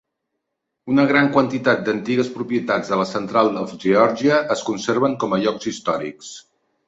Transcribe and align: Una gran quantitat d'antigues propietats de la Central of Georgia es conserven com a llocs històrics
Una 0.93 1.03
gran 1.09 1.27
quantitat 1.35 1.83
d'antigues 1.89 2.31
propietats 2.37 2.89
de 2.93 2.99
la 3.01 3.05
Central 3.11 3.53
of 3.65 3.77
Georgia 3.85 4.39
es 4.57 4.67
conserven 4.73 5.19
com 5.25 5.37
a 5.37 5.39
llocs 5.45 5.69
històrics 5.73 6.33